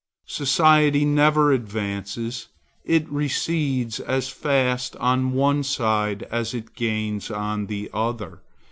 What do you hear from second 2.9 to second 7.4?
recedes as fast on one side as it gains